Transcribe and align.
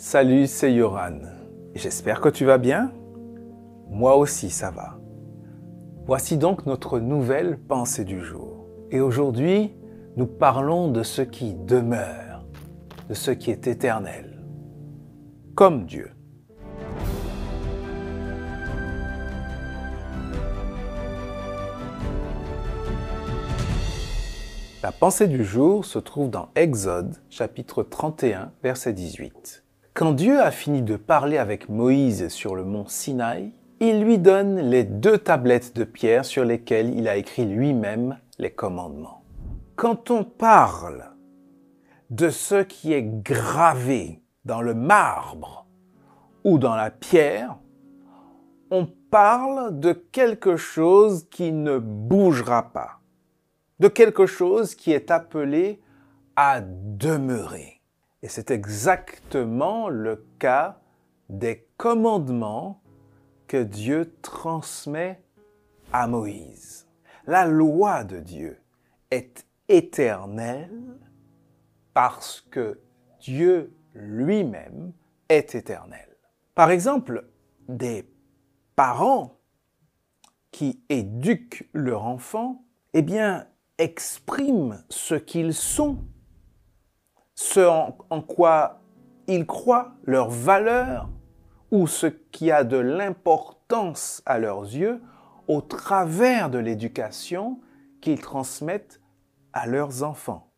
Salut, 0.00 0.46
c'est 0.46 0.72
Yoran. 0.72 1.22
J'espère 1.74 2.20
que 2.20 2.28
tu 2.28 2.44
vas 2.44 2.58
bien. 2.58 2.92
Moi 3.90 4.14
aussi, 4.14 4.48
ça 4.48 4.70
va. 4.70 4.96
Voici 6.06 6.38
donc 6.38 6.66
notre 6.66 7.00
nouvelle 7.00 7.58
pensée 7.58 8.04
du 8.04 8.20
jour. 8.20 8.68
Et 8.92 9.00
aujourd'hui, 9.00 9.74
nous 10.16 10.28
parlons 10.28 10.88
de 10.88 11.02
ce 11.02 11.20
qui 11.20 11.52
demeure, 11.52 12.46
de 13.08 13.14
ce 13.14 13.32
qui 13.32 13.50
est 13.50 13.66
éternel, 13.66 14.40
comme 15.56 15.84
Dieu. 15.84 16.12
La 24.80 24.92
pensée 24.92 25.26
du 25.26 25.42
jour 25.42 25.84
se 25.84 25.98
trouve 25.98 26.30
dans 26.30 26.50
Exode 26.54 27.16
chapitre 27.30 27.82
31 27.82 28.52
verset 28.62 28.92
18. 28.92 29.64
Quand 29.98 30.12
Dieu 30.12 30.40
a 30.40 30.52
fini 30.52 30.82
de 30.82 30.94
parler 30.94 31.38
avec 31.38 31.68
Moïse 31.68 32.28
sur 32.28 32.54
le 32.54 32.62
mont 32.62 32.86
Sinaï, 32.86 33.50
il 33.80 34.00
lui 34.00 34.18
donne 34.18 34.60
les 34.60 34.84
deux 34.84 35.18
tablettes 35.18 35.74
de 35.74 35.82
pierre 35.82 36.24
sur 36.24 36.44
lesquelles 36.44 36.96
il 36.96 37.08
a 37.08 37.16
écrit 37.16 37.46
lui-même 37.46 38.16
les 38.38 38.52
commandements. 38.52 39.24
Quand 39.74 40.12
on 40.12 40.22
parle 40.22 41.10
de 42.10 42.30
ce 42.30 42.62
qui 42.62 42.92
est 42.92 43.02
gravé 43.02 44.22
dans 44.44 44.60
le 44.60 44.72
marbre 44.72 45.66
ou 46.44 46.58
dans 46.58 46.76
la 46.76 46.92
pierre, 46.92 47.56
on 48.70 48.86
parle 49.10 49.80
de 49.80 49.92
quelque 49.92 50.56
chose 50.56 51.26
qui 51.28 51.50
ne 51.50 51.78
bougera 51.78 52.70
pas 52.70 53.00
de 53.80 53.88
quelque 53.88 54.26
chose 54.26 54.76
qui 54.76 54.92
est 54.92 55.10
appelé 55.10 55.80
à 56.36 56.60
demeurer. 56.60 57.77
Et 58.22 58.28
c'est 58.28 58.50
exactement 58.50 59.88
le 59.88 60.26
cas 60.38 60.80
des 61.28 61.68
commandements 61.76 62.82
que 63.46 63.62
Dieu 63.62 64.14
transmet 64.22 65.22
à 65.92 66.06
Moïse. 66.06 66.88
La 67.26 67.46
loi 67.46 68.04
de 68.04 68.18
Dieu 68.18 68.60
est 69.10 69.46
éternelle 69.68 70.98
parce 71.94 72.40
que 72.50 72.80
Dieu 73.20 73.72
lui-même 73.94 74.92
est 75.28 75.54
éternel. 75.54 76.08
Par 76.54 76.70
exemple, 76.70 77.28
des 77.68 78.08
parents 78.74 79.38
qui 80.50 80.82
éduquent 80.88 81.68
leur 81.72 82.04
enfant, 82.04 82.64
eh 82.94 83.04
expriment 83.78 84.82
ce 84.88 85.14
qu'ils 85.14 85.54
sont, 85.54 86.04
ce 87.38 87.60
en, 87.60 88.20
quoi 88.20 88.80
ils 89.28 89.46
croient, 89.46 89.92
leur 90.02 90.28
valeur, 90.28 91.08
ou 91.70 91.86
ce 91.86 92.08
qui 92.08 92.50
a 92.50 92.64
de 92.64 92.76
l'importance 92.76 94.22
à 94.26 94.40
leurs 94.40 94.62
yeux 94.62 95.00
au 95.46 95.60
travers 95.60 96.50
de 96.50 96.58
l'éducation 96.58 97.60
qu'ils 98.00 98.20
transmettent 98.20 99.00
à 99.52 99.68
leurs 99.68 100.02
enfants. 100.02 100.50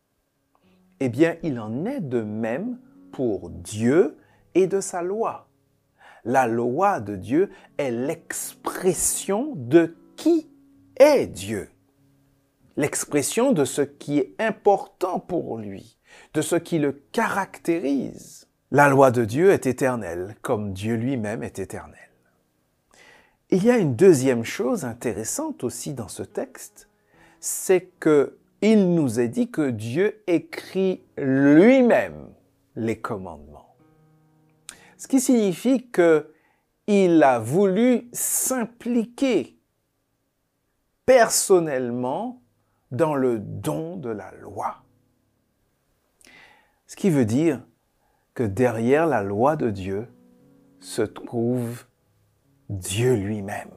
Eh 0.99 1.09
bien, 1.09 1.35
il 1.43 1.59
en 1.59 1.85
est 1.85 2.01
de 2.01 2.23
même 2.23 2.79
pour 3.11 3.51
Dieu 3.51 4.17
et 4.55 4.65
de 4.65 4.81
sa 4.81 5.03
loi. 5.03 5.49
La 6.23 6.47
loi 6.47 6.99
de 6.99 7.15
Dieu 7.15 7.51
est 7.77 7.91
l'expression 7.91 9.53
de 9.55 9.95
qui 10.15 10.49
est 10.97 11.27
Dieu 11.27 11.69
l'expression 12.77 13.51
de 13.51 13.65
ce 13.65 13.81
qui 13.81 14.17
est 14.17 14.35
important 14.39 15.19
pour 15.19 15.57
lui, 15.57 15.97
de 16.33 16.41
ce 16.41 16.55
qui 16.55 16.79
le 16.79 16.91
caractérise. 17.11 18.47
La 18.71 18.89
loi 18.89 19.11
de 19.11 19.25
Dieu 19.25 19.51
est 19.51 19.65
éternelle, 19.65 20.35
comme 20.41 20.73
Dieu 20.73 20.95
lui-même 20.95 21.43
est 21.43 21.59
éternel. 21.59 21.99
Il 23.49 23.65
y 23.65 23.69
a 23.69 23.77
une 23.77 23.95
deuxième 23.95 24.45
chose 24.45 24.85
intéressante 24.85 25.63
aussi 25.65 25.93
dans 25.93 26.07
ce 26.07 26.23
texte, 26.23 26.87
c'est 27.41 27.89
que 27.99 28.37
il 28.61 28.93
nous 28.93 29.19
est 29.19 29.27
dit 29.27 29.49
que 29.49 29.71
Dieu 29.71 30.21
écrit 30.27 31.01
lui-même 31.17 32.29
les 32.75 32.99
commandements. 32.99 33.75
Ce 34.97 35.07
qui 35.07 35.19
signifie 35.19 35.89
que 35.89 36.31
il 36.87 37.23
a 37.23 37.39
voulu 37.39 38.07
s'impliquer 38.13 39.57
personnellement 41.05 42.41
dans 42.91 43.15
le 43.15 43.39
don 43.39 43.97
de 43.97 44.09
la 44.09 44.31
loi. 44.31 44.83
Ce 46.91 46.97
qui 46.97 47.09
veut 47.09 47.23
dire 47.23 47.65
que 48.33 48.43
derrière 48.43 49.07
la 49.07 49.23
loi 49.23 49.55
de 49.55 49.69
Dieu 49.69 50.09
se 50.81 51.01
trouve 51.01 51.85
Dieu 52.67 53.15
lui-même. 53.15 53.71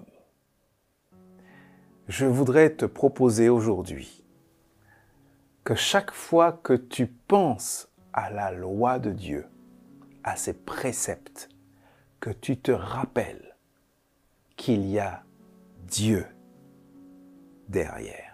Je 2.09 2.27
voudrais 2.27 2.71
te 2.71 2.85
proposer 2.85 3.49
aujourd'hui 3.49 4.25
que 5.63 5.77
chaque 5.77 6.11
fois 6.11 6.51
que 6.65 6.73
tu 6.73 7.07
penses 7.07 7.89
à 8.13 8.31
la 8.31 8.51
loi 8.51 8.99
de 8.99 9.13
Dieu, 9.13 9.47
à 10.25 10.35
ses 10.35 10.53
préceptes, 10.53 11.49
que 12.19 12.31
tu 12.31 12.57
te 12.59 12.73
rappelles 12.73 13.55
qu'il 14.57 14.85
y 14.87 14.99
a 14.99 15.23
Dieu 15.87 16.27
derrière. 17.69 18.34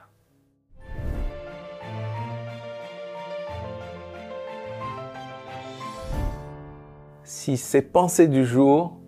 Si 7.33 7.57
ces 7.57 7.81
pensées 7.81 8.27
du 8.27 8.45
jour 8.45 8.99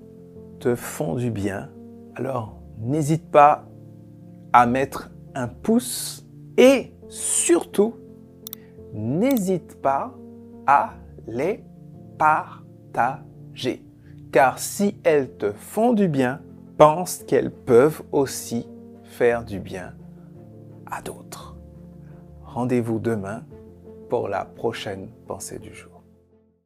te 0.61 0.77
font 0.77 1.17
du 1.17 1.33
bien, 1.33 1.71
alors 2.15 2.55
n'hésite 2.79 3.29
pas 3.33 3.67
à 4.53 4.65
mettre 4.65 5.11
un 5.35 5.49
pouce 5.49 6.25
et 6.57 6.95
surtout, 7.09 7.97
n'hésite 8.95 9.83
pas 9.83 10.15
à 10.69 10.95
les 11.27 11.65
partager. 12.17 13.85
Car 14.31 14.61
si 14.61 15.01
elles 15.03 15.37
te 15.37 15.51
font 15.51 15.93
du 15.93 16.07
bien, 16.07 16.43
pense 16.79 17.25
qu'elles 17.25 17.51
peuvent 17.51 18.05
aussi 18.13 18.69
faire 19.03 19.45
du 19.45 19.59
bien 19.59 19.95
à 20.87 21.03
d'autres. 21.03 21.57
Rendez-vous 22.45 23.01
demain 23.01 23.43
pour 24.09 24.29
la 24.29 24.45
prochaine 24.45 25.09
pensée 25.27 25.59
du 25.59 25.75
jour. 25.75 25.92